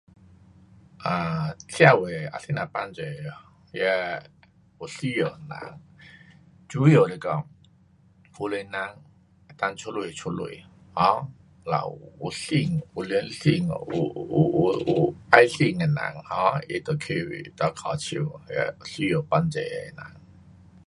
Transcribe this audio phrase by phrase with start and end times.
[1.09, 3.01] um 社会啊怎样帮助
[3.71, 4.23] 那
[4.79, 5.79] 有需要的人，
[6.67, 7.47] 主要来讲，
[8.39, 8.95] 有钱人能
[9.69, 11.19] 够出钱的出钱，um
[11.69, 20.15] 了有心，有良心，有，有，有爱心的人 um 他就去得靠手，那有需要帮助的人。